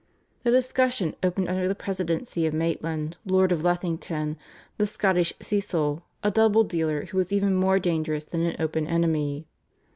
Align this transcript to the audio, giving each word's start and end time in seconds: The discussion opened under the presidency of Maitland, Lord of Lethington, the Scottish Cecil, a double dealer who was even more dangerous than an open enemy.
The 0.41 0.49
discussion 0.49 1.15
opened 1.21 1.47
under 1.47 1.67
the 1.67 1.75
presidency 1.75 2.47
of 2.47 2.55
Maitland, 2.55 3.17
Lord 3.23 3.51
of 3.51 3.61
Lethington, 3.61 4.35
the 4.79 4.87
Scottish 4.87 5.31
Cecil, 5.39 6.01
a 6.23 6.31
double 6.31 6.63
dealer 6.63 7.05
who 7.05 7.17
was 7.19 7.31
even 7.31 7.53
more 7.53 7.77
dangerous 7.77 8.25
than 8.25 8.41
an 8.41 8.55
open 8.59 8.87
enemy. 8.87 9.45